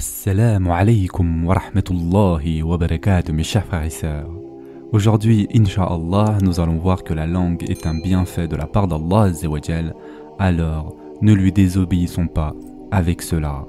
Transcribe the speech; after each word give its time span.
Assalamu 0.00 0.72
alaikum 0.72 1.44
wa 1.44 1.56
rahmatullahi 1.56 2.62
wa 2.62 2.78
barakatuh 2.78 3.34
mes 3.34 3.42
chers 3.42 3.66
frères 3.66 3.84
et 3.84 3.90
sœurs. 3.90 4.30
Aujourd'hui, 4.92 5.46
Inch'Allah, 5.54 6.38
nous 6.40 6.58
allons 6.58 6.78
voir 6.78 7.04
que 7.04 7.12
la 7.12 7.26
langue 7.26 7.68
est 7.68 7.86
un 7.86 8.00
bienfait 8.00 8.48
de 8.48 8.56
la 8.56 8.66
part 8.66 8.88
d'Allah 8.88 9.30
alors 10.38 10.96
ne 11.20 11.34
lui 11.34 11.52
désobéissons 11.52 12.28
pas 12.28 12.54
avec 12.90 13.20
cela. 13.20 13.66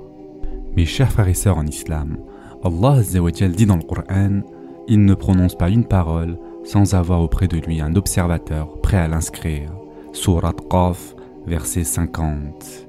Mes 0.77 0.85
chers 0.85 1.11
frères 1.11 1.27
et 1.27 1.33
sœurs 1.33 1.57
en 1.57 1.67
islam, 1.67 2.17
Allah 2.63 3.01
dit 3.49 3.65
dans 3.65 3.75
le 3.75 3.83
Coran 3.83 4.39
Il 4.87 5.03
ne 5.03 5.13
prononce 5.13 5.55
pas 5.55 5.67
une 5.67 5.83
parole 5.83 6.39
sans 6.63 6.93
avoir 6.93 7.19
auprès 7.21 7.49
de 7.49 7.57
lui 7.57 7.81
un 7.81 7.93
observateur 7.95 8.79
prêt 8.79 8.99
à 8.99 9.09
l'inscrire. 9.09 9.69
Surat 10.13 10.55
Qaf, 10.69 11.13
verset 11.45 11.83
50. 11.83 12.87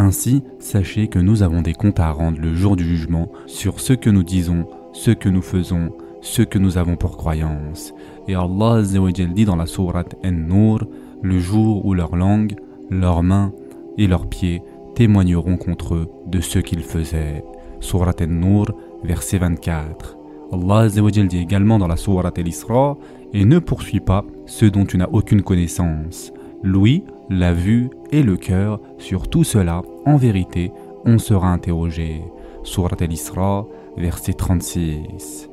Ainsi, 0.00 0.44
sachez 0.60 1.08
que 1.08 1.18
nous 1.18 1.42
avons 1.42 1.60
des 1.60 1.72
comptes 1.72 1.98
à 1.98 2.12
rendre 2.12 2.38
le 2.40 2.54
jour 2.54 2.76
du 2.76 2.84
jugement 2.84 3.32
sur 3.46 3.80
ce 3.80 3.92
que 3.94 4.08
nous 4.08 4.22
disons, 4.22 4.64
ce 4.92 5.10
que 5.10 5.28
nous 5.28 5.42
faisons, 5.42 5.90
ce 6.20 6.42
que 6.42 6.60
nous 6.60 6.78
avons 6.78 6.94
pour 6.94 7.16
croyance. 7.16 7.92
Et 8.28 8.36
Allah 8.36 8.82
dit 8.84 9.44
dans 9.44 9.56
la 9.56 9.66
sourate 9.66 10.14
An-Nur, 10.24 10.86
le 11.20 11.40
jour 11.40 11.84
où 11.84 11.94
leur 11.94 12.14
langue, 12.14 12.54
leurs 12.90 13.24
mains 13.24 13.52
et 13.96 14.06
leurs 14.06 14.28
pieds 14.28 14.62
témoigneront 14.94 15.56
contre 15.56 15.96
eux 15.96 16.08
de 16.28 16.40
ce 16.40 16.60
qu'ils 16.60 16.84
faisaient. 16.84 17.42
Sourate 17.80 18.22
An-Nur, 18.22 18.66
verset 19.02 19.38
24. 19.38 20.16
Allah 20.52 20.88
dit 20.88 21.38
également 21.38 21.80
dans 21.80 21.88
la 21.88 21.96
sourate 21.96 22.38
Al-Isra, 22.38 22.96
et 23.34 23.44
ne 23.44 23.58
poursuis 23.58 23.98
pas 23.98 24.24
ceux 24.46 24.70
dont 24.70 24.86
tu 24.86 24.96
n'as 24.96 25.08
aucune 25.12 25.42
connaissance. 25.42 26.32
Louis, 26.62 27.04
la 27.30 27.52
vue 27.52 27.90
et 28.10 28.22
le 28.22 28.36
cœur, 28.36 28.80
sur 28.98 29.28
tout 29.28 29.44
cela, 29.44 29.82
en 30.06 30.16
vérité, 30.16 30.72
on 31.04 31.18
sera 31.18 31.52
interrogé. 31.52 32.22
Surat 32.64 32.96
al-Isra, 33.00 33.66
verset 33.96 34.34
36. 34.34 35.48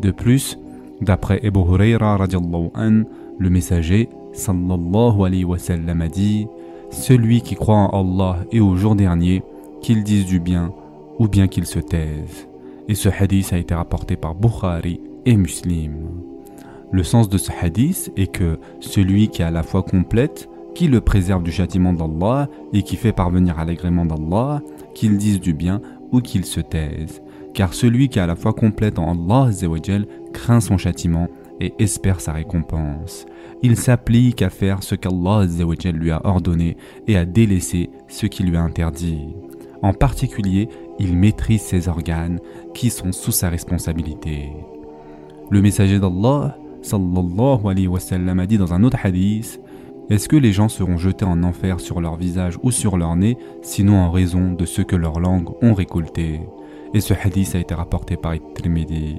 De 0.00 0.10
plus, 0.10 0.58
d'après 1.00 1.40
Ebu 1.42 1.60
Huraira 1.60 2.18
le 3.38 3.50
messager 3.50 4.08
sallallahu 4.32 5.24
alayhi 5.24 5.44
wa 5.44 5.58
sallam 5.58 6.00
a 6.00 6.08
dit 6.08 6.46
Celui 6.90 7.40
qui 7.42 7.54
croit 7.54 7.76
en 7.76 8.00
Allah 8.00 8.38
et 8.52 8.60
au 8.60 8.76
jour 8.76 8.94
dernier, 8.94 9.42
qu'il 9.82 10.04
dise 10.04 10.26
du 10.26 10.40
bien 10.40 10.72
ou 11.18 11.28
bien 11.28 11.48
qu'il 11.48 11.66
se 11.66 11.78
taise. 11.78 12.48
Et 12.88 12.94
ce 12.94 13.08
hadith 13.08 13.52
a 13.52 13.58
été 13.58 13.74
rapporté 13.74 14.16
par 14.16 14.34
Bukhari 14.34 15.00
et 15.24 15.36
Muslim. 15.36 16.35
Le 16.92 17.02
sens 17.02 17.28
de 17.28 17.38
ce 17.38 17.50
hadith 17.60 18.12
est 18.16 18.32
que 18.32 18.58
celui 18.80 19.28
qui 19.28 19.42
a 19.42 19.50
la 19.50 19.62
foi 19.62 19.82
complète 19.82 20.48
qui 20.76 20.88
le 20.88 21.00
préserve 21.00 21.42
du 21.42 21.50
châtiment 21.50 21.94
d'Allah 21.94 22.48
et 22.74 22.82
qui 22.82 22.96
fait 22.96 23.12
parvenir 23.12 23.58
à 23.58 23.64
l'agrément 23.64 24.04
d'Allah, 24.04 24.60
qu'il 24.94 25.16
dise 25.16 25.40
du 25.40 25.54
bien 25.54 25.80
ou 26.12 26.20
qu'il 26.20 26.44
se 26.44 26.60
taise. 26.60 27.22
Car 27.54 27.72
celui 27.72 28.10
qui 28.10 28.20
a 28.20 28.26
la 28.26 28.36
foi 28.36 28.52
complète 28.52 28.98
en 28.98 29.12
Allah 29.12 29.50
craint 30.34 30.60
son 30.60 30.76
châtiment 30.76 31.28
et 31.62 31.72
espère 31.78 32.20
sa 32.20 32.34
récompense. 32.34 33.24
Il 33.62 33.76
s'applique 33.76 34.42
à 34.42 34.50
faire 34.50 34.82
ce 34.82 34.94
qu'Allah 34.94 35.46
lui 35.94 36.10
a 36.10 36.20
ordonné 36.26 36.76
et 37.08 37.16
à 37.16 37.24
délaisser 37.24 37.88
ce 38.08 38.26
qui 38.26 38.42
lui 38.42 38.58
a 38.58 38.62
interdit. 38.62 39.34
En 39.80 39.94
particulier, 39.94 40.68
il 40.98 41.16
maîtrise 41.16 41.62
ses 41.62 41.88
organes 41.88 42.38
qui 42.74 42.90
sont 42.90 43.12
sous 43.12 43.32
sa 43.32 43.48
responsabilité. 43.48 44.52
Le 45.50 45.62
messager 45.62 45.98
d'Allah 45.98 46.58
sallallahu 46.86 47.68
alayhi 47.68 47.88
wa 47.88 48.00
sallam 48.00 48.38
a 48.38 48.46
dit 48.46 48.58
dans 48.58 48.72
un 48.72 48.84
autre 48.84 48.98
hadith 49.02 49.60
est-ce 50.08 50.28
que 50.28 50.36
les 50.36 50.52
gens 50.52 50.68
seront 50.68 50.98
jetés 50.98 51.24
en 51.24 51.42
enfer 51.42 51.80
sur 51.80 52.00
leur 52.00 52.14
visage 52.14 52.60
ou 52.62 52.70
sur 52.70 52.96
leur 52.96 53.16
nez, 53.16 53.36
sinon 53.60 53.96
en 53.96 54.12
raison 54.12 54.52
de 54.52 54.64
ce 54.64 54.80
que 54.80 54.94
leurs 54.94 55.18
langues 55.18 55.50
ont 55.62 55.74
récolté? 55.74 56.42
Et 56.94 57.00
ce 57.00 57.12
hadith 57.12 57.56
a 57.56 57.58
été 57.58 57.74
rapporté 57.74 58.16
par 58.16 58.34
Tirmidhi. 58.54 59.18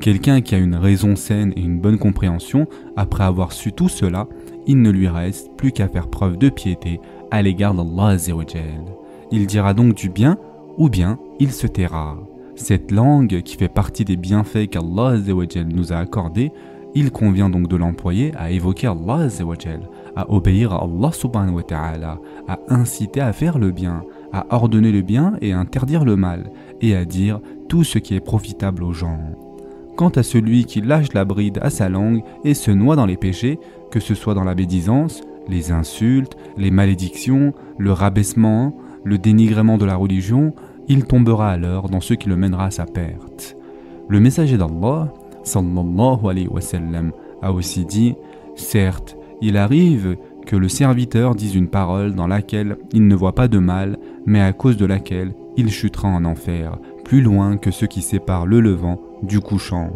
Quelqu'un 0.00 0.42
qui 0.42 0.54
a 0.54 0.58
une 0.58 0.76
raison 0.76 1.16
saine 1.16 1.52
et 1.56 1.60
une 1.60 1.80
bonne 1.80 1.98
compréhension, 1.98 2.68
après 2.94 3.24
avoir 3.24 3.50
su 3.50 3.72
tout 3.72 3.88
cela, 3.88 4.28
il 4.68 4.80
ne 4.80 4.90
lui 4.90 5.08
reste 5.08 5.50
plus 5.56 5.72
qu'à 5.72 5.88
faire 5.88 6.06
preuve 6.06 6.38
de 6.38 6.50
piété 6.50 7.00
à 7.32 7.42
l'égard 7.42 7.74
d'Allah 7.74 8.16
Il 9.32 9.46
dira 9.48 9.74
donc 9.74 9.96
du 9.96 10.08
bien, 10.08 10.38
ou 10.78 10.88
bien 10.88 11.18
il 11.40 11.50
se 11.50 11.66
taira. 11.66 12.16
Cette 12.54 12.92
langue, 12.92 13.42
qui 13.42 13.56
fait 13.56 13.68
partie 13.68 14.04
des 14.04 14.16
bienfaits 14.16 14.68
qu'Allah 14.70 15.16
nous 15.66 15.92
a 15.92 15.96
accordés, 15.96 16.52
il 16.96 17.10
convient 17.10 17.50
donc 17.50 17.68
de 17.68 17.76
l'employer 17.76 18.32
à 18.38 18.50
évoquer 18.50 18.86
Allah 18.86 19.28
à 20.16 20.30
obéir 20.32 20.72
à 20.72 20.82
Allah 20.82 21.12
subhanahu 21.12 21.56
wa 21.56 21.62
ta'ala, 21.62 22.18
à 22.48 22.58
inciter 22.68 23.20
à 23.20 23.34
faire 23.34 23.58
le 23.58 23.70
bien, 23.70 24.02
à 24.32 24.46
ordonner 24.56 24.90
le 24.90 25.02
bien 25.02 25.34
et 25.42 25.52
à 25.52 25.58
interdire 25.58 26.06
le 26.06 26.16
mal, 26.16 26.50
et 26.80 26.96
à 26.96 27.04
dire 27.04 27.40
tout 27.68 27.84
ce 27.84 27.98
qui 27.98 28.14
est 28.14 28.20
profitable 28.20 28.82
aux 28.82 28.94
gens. 28.94 29.20
Quant 29.96 30.08
à 30.08 30.22
celui 30.22 30.64
qui 30.64 30.80
lâche 30.80 31.12
la 31.12 31.26
bride 31.26 31.58
à 31.60 31.68
sa 31.68 31.90
langue 31.90 32.22
et 32.44 32.54
se 32.54 32.70
noie 32.70 32.96
dans 32.96 33.04
les 33.04 33.18
péchés, 33.18 33.58
que 33.90 34.00
ce 34.00 34.14
soit 34.14 34.34
dans 34.34 34.44
la 34.44 34.54
bédisance, 34.54 35.20
les 35.48 35.72
insultes, 35.72 36.38
les 36.56 36.70
malédictions, 36.70 37.52
le 37.76 37.92
rabaissement, 37.92 38.74
le 39.04 39.18
dénigrement 39.18 39.76
de 39.76 39.84
la 39.84 39.96
religion, 39.96 40.54
il 40.88 41.04
tombera 41.04 41.50
alors 41.50 41.90
dans 41.90 42.00
ce 42.00 42.14
qui 42.14 42.30
le 42.30 42.36
mènera 42.36 42.66
à 42.66 42.70
sa 42.70 42.86
perte. 42.86 43.54
Le 44.08 44.18
messager 44.18 44.56
d'Allah, 44.56 45.12
sallallahu 45.46 46.28
alayhi 46.28 46.48
wa 46.48 46.60
a 47.42 47.52
aussi 47.52 47.84
dit 47.84 48.14
Certes, 48.54 49.16
il 49.40 49.56
arrive 49.56 50.16
que 50.46 50.56
le 50.56 50.68
serviteur 50.68 51.34
dise 51.34 51.54
une 51.54 51.68
parole 51.68 52.14
dans 52.14 52.26
laquelle 52.26 52.78
il 52.92 53.06
ne 53.06 53.14
voit 53.14 53.34
pas 53.34 53.48
de 53.48 53.58
mal, 53.58 53.98
mais 54.24 54.40
à 54.40 54.52
cause 54.52 54.76
de 54.76 54.86
laquelle 54.86 55.34
il 55.56 55.70
chutera 55.70 56.08
en 56.08 56.24
enfer, 56.24 56.78
plus 57.04 57.20
loin 57.20 57.56
que 57.56 57.70
ce 57.70 57.84
qui 57.84 58.02
sépare 58.02 58.46
le 58.46 58.60
levant 58.60 59.00
du 59.22 59.40
couchant. 59.40 59.90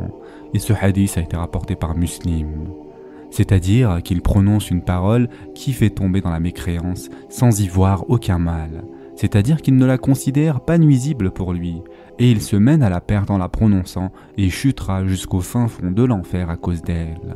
Et 0.54 0.58
ce 0.58 0.72
hadith 0.72 1.16
a 1.16 1.20
été 1.20 1.36
rapporté 1.36 1.76
par 1.76 1.96
Muslim. 1.96 2.48
C'est-à-dire 3.30 4.00
qu'il 4.02 4.22
prononce 4.22 4.70
une 4.70 4.82
parole 4.82 5.28
qui 5.54 5.72
fait 5.72 5.90
tomber 5.90 6.20
dans 6.20 6.30
la 6.30 6.40
mécréance 6.40 7.08
sans 7.28 7.60
y 7.60 7.68
voir 7.68 8.04
aucun 8.08 8.38
mal. 8.38 8.82
C'est-à-dire 9.14 9.62
qu'il 9.62 9.76
ne 9.76 9.86
la 9.86 9.98
considère 9.98 10.60
pas 10.60 10.78
nuisible 10.78 11.30
pour 11.30 11.52
lui, 11.52 11.82
et 12.20 12.30
il 12.30 12.42
se 12.42 12.54
mène 12.54 12.82
à 12.82 12.90
la 12.90 13.00
perte 13.00 13.30
en 13.30 13.38
la 13.38 13.48
prononçant 13.48 14.12
et 14.36 14.50
chutera 14.50 15.06
jusqu'au 15.06 15.40
fin 15.40 15.66
fond 15.66 15.90
de 15.90 16.04
l'enfer 16.04 16.50
à 16.50 16.56
cause 16.56 16.82
d'elle. 16.82 17.34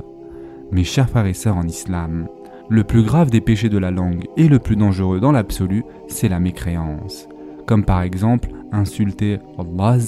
Mes 0.71 0.85
chers 0.85 1.09
frères 1.09 1.27
et 1.27 1.33
sœurs 1.33 1.57
en 1.57 1.67
islam, 1.67 2.29
le 2.69 2.85
plus 2.85 3.03
grave 3.03 3.31
des 3.31 3.41
péchés 3.41 3.71
de 3.71 3.79
la 3.79 3.91
langue 3.91 4.27
et 4.37 4.47
le 4.47 4.59
plus 4.59 4.77
dangereux 4.77 5.21
dans 5.21 5.33
l'absolu, 5.33 5.85
c'est 6.07 6.29
la 6.29 6.39
mécréance. 6.39 7.29
Comme 7.67 7.85
par 7.85 8.03
exemple 8.03 8.51
insulter 8.73 9.39
Allah 9.59 9.99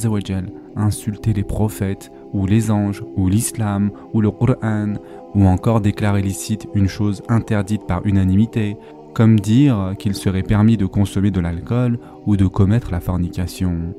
insulter 0.76 1.32
les 1.32 1.42
prophètes, 1.42 2.12
ou 2.34 2.46
les 2.46 2.70
anges, 2.70 3.02
ou 3.16 3.28
l'islam, 3.28 3.90
ou 4.12 4.20
le 4.20 4.30
Qur'an, 4.30 4.94
ou 5.34 5.46
encore 5.46 5.80
déclarer 5.80 6.20
licite 6.20 6.68
une 6.74 6.88
chose 6.88 7.22
interdite 7.30 7.86
par 7.86 8.04
unanimité, 8.04 8.76
comme 9.14 9.40
dire 9.40 9.94
qu'il 9.98 10.14
serait 10.14 10.42
permis 10.42 10.76
de 10.76 10.84
consommer 10.84 11.30
de 11.30 11.40
l'alcool 11.40 11.98
ou 12.26 12.36
de 12.36 12.46
commettre 12.46 12.92
la 12.92 13.00
fornication. 13.00 13.94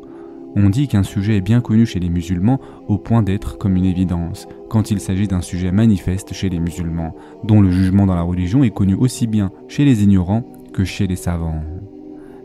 On 0.56 0.70
dit 0.70 0.88
qu'un 0.88 1.04
sujet 1.04 1.38
est 1.38 1.42
bien 1.42 1.62
connu 1.62 1.86
chez 1.86 2.00
les 2.00 2.10
musulmans 2.10 2.60
au 2.88 2.98
point 2.98 3.22
d'être 3.22 3.58
comme 3.58 3.76
une 3.76 3.86
évidence, 3.86 4.48
quand 4.70 4.92
il 4.92 5.00
s'agit 5.00 5.28
d'un 5.28 5.42
sujet 5.42 5.72
manifeste 5.72 6.34
chez 6.34 6.50
les 6.50 6.60
musulmans, 6.60 7.16
dont 7.44 7.62
le 7.62 7.70
jugement 7.70 8.06
dans 8.06 8.16
la 8.16 8.22
religion 8.22 8.64
est 8.64 8.72
connu 8.72 8.96
aussi 8.96 9.28
bien 9.28 9.52
chez 9.68 9.86
les 9.86 10.04
ignorants 10.04 10.44
que 10.74 10.84
chez 10.84 11.06
les 11.06 11.16
savants. 11.16 11.64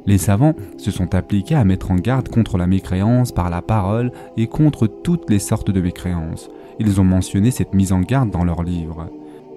Les 0.04 0.18
savants 0.18 0.54
se 0.78 0.90
sont 0.90 1.14
appliqués 1.14 1.54
à 1.54 1.64
mettre 1.64 1.90
en 1.92 1.96
garde 1.96 2.28
contre 2.28 2.58
la 2.58 2.66
mécréance 2.66 3.30
par 3.30 3.50
la 3.50 3.62
parole 3.62 4.10
et 4.36 4.48
contre 4.48 4.88
toutes 4.88 5.30
les 5.30 5.38
sortes 5.38 5.70
de 5.70 5.80
mécréances. 5.80 6.50
Ils 6.80 7.00
ont 7.00 7.04
mentionné 7.04 7.50
cette 7.50 7.72
mise 7.72 7.92
en 7.92 8.00
garde 8.00 8.30
dans 8.30 8.44
leurs 8.44 8.64
livres. 8.64 9.08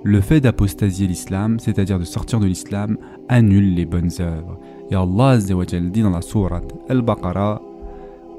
Le 0.03 0.21
fait 0.21 0.39
d'apostasier 0.39 1.07
l'islam, 1.07 1.59
c'est-à-dire 1.59 1.97
de 1.97 2.03
sortir 2.03 2.39
de 2.39 2.45
l'islam, 2.45 2.97
annule 3.27 3.73
les 3.73 3.85
bonnes 3.85 4.11
œuvres. 4.19 4.59
Et 4.91 4.95
Allah 4.95 5.39
dit 5.39 6.01
dans 6.03 6.11
la 6.11 6.21
sourate 6.21 6.71
Al-Baqarah 6.89 7.59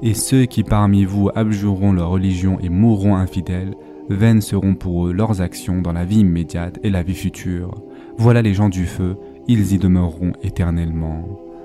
et 0.01 0.13
ceux 0.13 0.45
qui 0.45 0.63
parmi 0.63 1.05
vous 1.05 1.29
abjureront 1.33 1.93
leur 1.93 2.09
religion 2.09 2.59
et 2.59 2.69
mourront 2.69 3.15
infidèles, 3.15 3.75
vaines 4.09 4.41
seront 4.41 4.75
pour 4.75 5.07
eux 5.07 5.13
leurs 5.13 5.41
actions 5.41 5.81
dans 5.81 5.93
la 5.93 6.05
vie 6.05 6.19
immédiate 6.19 6.79
et 6.83 6.89
la 6.89 7.03
vie 7.03 7.15
future. 7.15 7.73
Voilà 8.17 8.41
les 8.41 8.53
gens 8.53 8.69
du 8.69 8.85
feu, 8.85 9.17
ils 9.47 9.73
y 9.73 9.77
demeureront 9.77 10.33
éternellement. 10.43 11.23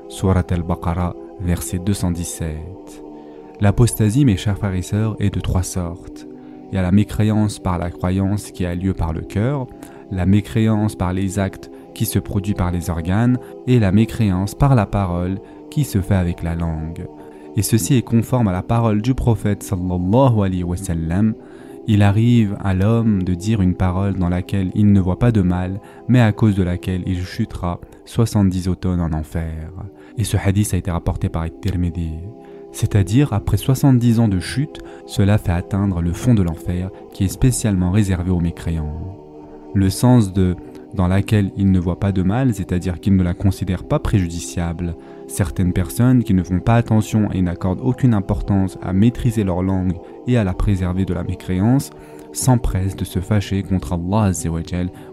Surat 0.09 0.45
al-Baqarah, 0.51 1.15
verset 1.41 1.79
217. 1.79 2.57
L'apostasie, 3.61 4.25
mes 4.25 4.37
chers 4.37 4.59
frères 4.59 4.75
et 4.75 4.83
sœurs, 4.83 5.17
est 5.21 5.33
de 5.33 5.41
trois 5.41 5.63
sortes. 5.63 6.27
Il 6.71 6.75
y 6.75 6.79
a 6.79 6.83
la 6.83 6.93
mécréance 6.93 7.59
par 7.59 7.79
la 7.79 7.91
croyance 7.91 8.51
qui 8.51 8.65
a 8.65 8.75
lieu 8.75 8.95
par 8.95 9.13
le 9.13 9.21
cœur, 9.21 9.67
la 10.11 10.27
mécréance 10.27 10.97
par 10.97 11.13
les 11.13 11.39
actes 11.39 11.71
qui 11.95 12.07
se 12.07 12.19
produit 12.19 12.55
par 12.55 12.71
les 12.71 12.91
organes, 12.91 13.39
et 13.67 13.79
la 13.79 13.93
mécréance 13.93 14.55
par 14.55 14.75
la 14.75 14.87
parole 14.87 15.39
qui 15.71 15.85
se 15.85 16.01
fait 16.01 16.15
avec 16.15 16.43
la 16.43 16.55
langue 16.55 17.07
et 17.57 17.63
ceci 17.63 17.95
est 17.95 18.03
conforme 18.03 18.49
à 18.49 18.53
la 18.53 18.63
parole 18.63 19.03
du 19.03 19.15
prophète 19.15 19.63
sallallahu 19.63 20.43
alayhi 20.43 20.65
wa 20.65 20.77
sallam. 20.77 21.35
Il 21.87 22.03
arrive 22.03 22.57
à 22.63 22.75
l'homme 22.75 23.25
de 23.25 23.35
dire 23.35 23.61
une 23.61 23.75
parole 23.75 24.15
dans 24.15 24.29
laquelle 24.29 24.71
il 24.75 24.93
ne 24.93 25.01
voit 25.01 25.19
pas 25.19 25.33
de 25.33 25.43
mal, 25.43 25.81
mais 26.07 26.21
à 26.21 26.33
cause 26.33 26.55
de 26.55 26.63
laquelle 26.63 27.03
il 27.07 27.25
chutera 27.25 27.81
70 28.05 28.69
automnes 28.69 29.01
en 29.01 29.13
enfer. 29.13 29.73
Et 30.17 30.25
ce 30.25 30.37
hadith 30.37 30.73
a 30.75 30.77
été 30.77 30.91
rapporté 30.91 31.29
par 31.29 31.45
Tirmidhi. 31.61 32.13
C'est-à-dire, 32.71 33.33
après 33.33 33.57
70 33.57 34.21
ans 34.21 34.29
de 34.29 34.41
chute, 34.41 34.79
cela 35.07 35.39
fait 35.39 35.53
atteindre 35.53 36.01
le 36.01 36.13
fond 36.13 36.35
de 36.35 36.43
l'enfer 36.43 36.91
qui 37.13 37.25
est 37.25 37.29
spécialement 37.29 37.91
réservé 37.91 38.31
aux 38.31 38.41
mécréants. 38.41 39.19
Le 39.75 39.91
sens 39.91 40.33
de 40.33 40.57
dans 40.95 41.09
laquelle 41.09 41.51
ils 41.57 41.71
ne 41.71 41.81
voient 41.81 42.01
pas 42.01 42.13
de 42.13 42.23
mal, 42.23 42.55
c'est-à-dire 42.55 43.01
qu'ils 43.01 43.17
ne 43.17 43.23
la 43.23 43.35
considèrent 43.35 43.85
pas 43.85 43.99
préjudiciable. 43.99 44.95
Certaines 45.29 45.73
personnes 45.73 46.25
qui 46.25 46.35
ne 46.35 46.43
font 46.43 46.61
pas 46.61 46.77
attention 46.77 47.31
et 47.33 47.43
n'accordent 47.43 47.81
aucune 47.83 48.15
importance 48.15 48.79
à 48.83 48.93
maîtriser 48.93 49.45
leur 49.45 49.63
langue 49.63 49.95
et 50.27 50.37
à 50.37 50.45
la 50.45 50.55
préserver 50.55 51.05
de 51.05 51.15
la 51.15 51.25
mécréance, 51.25 51.91
s'empressent 52.33 52.97
de 52.97 53.05
se 53.05 53.21
fâcher 53.21 53.63
contre 53.63 53.93
Allah 53.93 54.33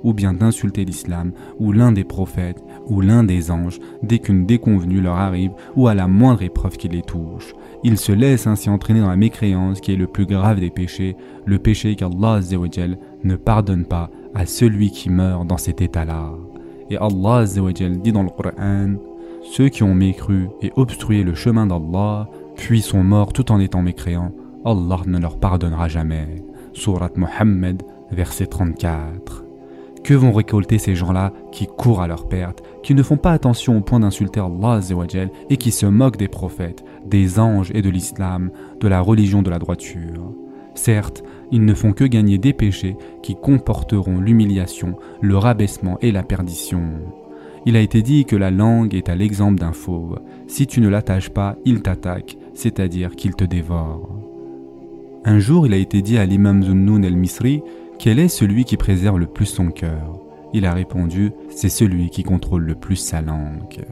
ou 0.04 0.14
bien 0.14 0.34
d'insulter 0.34 0.86
l'islam 0.86 1.32
ou 1.60 1.72
l'un 1.72 1.92
des 1.92 2.04
prophètes 2.04 2.64
ou 2.88 3.02
l'un 3.02 3.24
des 3.24 3.52
anges 3.52 3.80
dès 4.04 4.20
qu'une 4.20 4.46
déconvenue 4.46 5.02
leur 5.02 5.18
arrive 5.18 5.52
ou 5.76 5.88
à 5.88 5.94
la 5.94 6.08
moindre 6.08 6.44
épreuve 6.44 6.78
qui 6.78 6.88
les 6.88 7.02
touche. 7.02 7.54
Ils 7.84 7.98
se 7.98 8.12
laissent 8.12 8.48
ainsi 8.48 8.70
entraîner 8.70 9.02
dans 9.02 9.10
la 9.10 9.16
mécréance 9.16 9.80
qui 9.80 9.94
est 9.94 9.98
le 9.98 10.08
plus 10.08 10.26
grave 10.26 10.60
des 10.60 10.70
péchés, 10.70 11.16
le 11.46 11.60
péché 11.60 11.96
qu'Allah 11.96 12.42
ne 13.24 13.36
pardonne 13.36 13.86
pas 13.86 14.10
à 14.34 14.46
celui 14.46 14.92
qui 14.92 15.10
meurt 15.10 15.48
dans 15.48 15.58
cet 15.58 15.82
état-là. 15.82 16.32
Et 16.90 16.98
Allah 16.98 17.46
dit 17.46 18.12
dans 18.12 18.24
le 18.24 18.30
Coran 18.30 18.96
Ceux 19.44 19.70
qui 19.70 19.84
ont 19.84 19.94
mécru 19.94 20.50
et 20.62 20.72
obstrué 20.76 21.24
le 21.24 21.36
chemin 21.36 21.68
d'Allah, 21.68 22.30
puis 22.56 22.82
sont 22.82 23.04
morts 23.04 23.34
tout 23.34 23.52
en 23.52 23.60
étant 23.60 23.82
mécréants, 23.82 24.32
Allah 24.66 25.00
ne 25.06 25.20
leur 25.20 25.38
pardonnera 25.38 25.88
jamais. 25.88 26.44
Surat 26.74 27.12
Muhammad, 27.16 27.84
verset 28.12 28.48
34. 28.48 29.46
Que 30.04 30.14
vont 30.14 30.32
récolter 30.32 30.78
ces 30.78 30.96
gens-là 30.96 31.34
qui 31.52 31.68
courent 31.68 32.02
à 32.02 32.08
leur 32.08 32.28
perte, 32.28 32.64
qui 32.84 32.96
ne 32.96 33.04
font 33.04 33.18
pas 33.18 33.32
attention 33.32 33.78
au 33.78 33.82
point 33.82 34.00
d'insulter 34.00 34.40
Allah 34.40 34.80
et 35.50 35.58
qui 35.58 35.72
se 35.72 35.86
moquent 35.86 36.18
des 36.18 36.28
prophètes, 36.28 36.84
des 37.06 37.40
anges 37.40 37.72
et 37.74 37.82
de 37.82 37.90
l'islam, 37.90 38.50
de 38.80 38.88
la 38.88 39.02
religion 39.02 39.42
de 39.42 39.50
la 39.50 39.60
droiture? 39.60 40.34
Certes, 40.76 41.24
ils 41.52 41.66
ne 41.66 41.74
font 41.74 41.94
que 41.94 42.04
gagner 42.04 42.38
des 42.38 42.54
péchés 42.54 42.96
qui 43.24 43.36
comporteront 43.36 44.20
l'humiliation, 44.20 44.96
le 45.22 45.38
rabaissement 45.38 45.98
et 46.02 46.12
la 46.12 46.24
perdition. 46.24 46.84
Il 47.66 47.76
a 47.76 47.82
été 47.82 48.02
dit 48.02 48.26
que 48.26 48.36
la 48.36 48.52
langue 48.52 48.96
est 48.96 49.10
à 49.10 49.16
l'exemple 49.16 49.60
d'un 49.60 49.74
fauve. 49.74 50.20
Si 50.48 50.68
tu 50.68 50.80
ne 50.82 50.88
l'attaches 50.88 51.30
pas, 51.30 51.58
il 51.66 51.82
t'attaque, 51.82 52.38
c'est-à-dire 52.54 53.16
qu'il 53.16 53.36
te 53.36 53.44
dévore. 53.44 54.10
Un 55.26 55.40
jour, 55.40 55.68
il 55.68 55.74
a 55.74 55.78
été 55.78 56.02
dit 56.02 56.18
à 56.18 56.26
l'imam 56.26 56.64
Zunnun 56.64 57.04
el-Misri 57.04 57.62
quel 58.00 58.18
est 58.18 58.30
celui 58.30 58.64
qui 58.64 58.78
préserve 58.78 59.20
le 59.20 59.28
plus 59.28 59.46
son 59.46 59.72
cœur? 59.72 60.22
Il 60.54 60.66
a 60.66 60.74
répondu 60.74 61.32
c'est 61.50 61.68
celui 61.68 62.10
qui 62.10 62.24
contrôle 62.24 62.64
le 62.64 62.76
plus 62.76 62.96
sa 62.96 63.22
langue. 63.22 63.84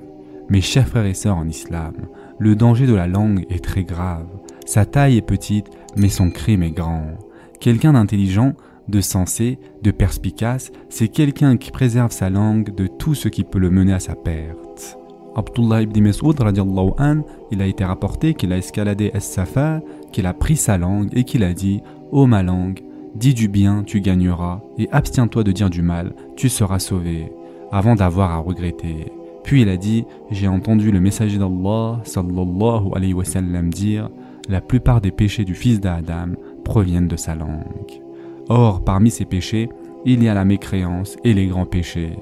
Mes 0.47 0.61
chers 0.61 0.87
frères 0.87 1.05
et 1.05 1.13
sœurs 1.13 1.35
en 1.35 1.47
islam, 1.49 1.93
le 2.39 2.55
danger 2.55 2.87
de 2.87 2.95
la 2.95 3.05
langue 3.05 3.45
est 3.49 3.61
très 3.61 3.83
grave. 3.83 4.29
Sa 4.67 4.85
taille 4.85 5.15
est 5.15 5.21
petite, 5.21 5.67
mais 5.95 6.09
son 6.09 6.29
crime 6.29 6.61
est 6.61 6.71
grand. 6.71 7.17
Quelqu'un 7.61 7.93
d'intelligent, 7.93 8.51
de 8.89 8.99
sensé, 8.99 9.59
de 9.81 9.91
perspicace, 9.91 10.73
c'est 10.89 11.07
quelqu'un 11.07 11.55
qui 11.55 11.71
préserve 11.71 12.11
sa 12.11 12.29
langue 12.29 12.75
de 12.75 12.85
tout 12.85 13.15
ce 13.15 13.29
qui 13.29 13.45
peut 13.45 13.59
le 13.59 13.69
mener 13.69 13.93
à 13.93 14.01
sa 14.01 14.13
perte. 14.13 14.97
Abdullah 15.37 15.83
ibn 15.83 16.01
Mas'ud 16.01 16.41
an, 16.41 17.21
il 17.49 17.61
a 17.61 17.65
été 17.65 17.85
rapporté 17.85 18.33
qu'il 18.33 18.51
a 18.51 18.57
escaladé 18.57 19.09
Es-Safa, 19.13 19.79
qu'il 20.11 20.25
a 20.25 20.33
pris 20.33 20.57
sa 20.57 20.77
langue 20.77 21.17
et 21.17 21.23
qu'il 21.23 21.45
a 21.45 21.53
dit 21.53 21.81
Ô 22.11 22.25
ma 22.27 22.43
langue, 22.43 22.81
dis 23.15 23.33
du 23.33 23.47
bien, 23.47 23.83
tu 23.85 24.01
gagneras, 24.01 24.59
et 24.77 24.89
abstiens-toi 24.91 25.45
de 25.45 25.53
dire 25.53 25.69
du 25.69 25.81
mal, 25.81 26.13
tu 26.35 26.49
seras 26.49 26.79
sauvé, 26.79 27.31
avant 27.71 27.95
d'avoir 27.95 28.31
à 28.31 28.39
regretter. 28.39 29.13
Puis 29.45 29.61
il 29.61 29.69
a 29.69 29.77
dit 29.77 30.03
J'ai 30.29 30.49
entendu 30.49 30.91
le 30.91 30.99
messager 30.99 31.37
d'Allah 31.37 32.01
sallallahu 32.03 32.89
alayhi 32.93 33.13
wa 33.13 33.23
sallam 33.23 33.69
dire 33.69 34.09
La 34.49 34.61
plupart 34.61 35.01
des 35.01 35.11
péchés 35.11 35.43
du 35.43 35.55
fils 35.55 35.79
d'Adam 35.79 36.29
proviennent 36.63 37.07
de 37.07 37.17
sa 37.17 37.35
langue. 37.35 38.01
Or, 38.49 38.83
parmi 38.83 39.11
ces 39.11 39.25
péchés, 39.25 39.69
il 40.05 40.23
y 40.23 40.29
a 40.29 40.33
la 40.33 40.45
mécréance 40.45 41.17
et 41.23 41.33
les 41.33 41.47
grands 41.47 41.65
péchés. 41.65 42.17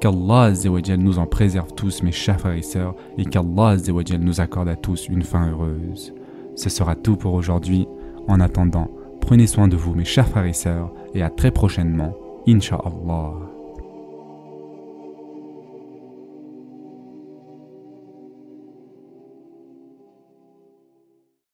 Qu'Allah 0.00 0.52
nous 0.98 1.18
en 1.18 1.26
préserve 1.26 1.72
tous, 1.74 2.02
mes 2.02 2.12
chers 2.12 2.40
frères 2.40 2.54
et 2.54 2.62
sœurs, 2.62 2.94
et 3.18 3.24
qu'Allah 3.24 3.76
nous 4.18 4.40
accorde 4.40 4.68
à 4.68 4.76
tous 4.76 5.08
une 5.08 5.22
fin 5.22 5.50
heureuse. 5.50 6.14
Ce 6.54 6.70
sera 6.70 6.94
tout 6.94 7.16
pour 7.16 7.34
aujourd'hui. 7.34 7.86
En 8.28 8.40
attendant, 8.40 8.90
prenez 9.20 9.46
soin 9.46 9.68
de 9.68 9.76
vous, 9.76 9.94
mes 9.94 10.04
chers 10.04 10.28
frères 10.28 10.46
et 10.46 10.52
sœurs, 10.52 10.92
et 11.14 11.22
à 11.22 11.30
très 11.30 11.50
prochainement, 11.50 12.14
Inch'Allah. 12.48 13.55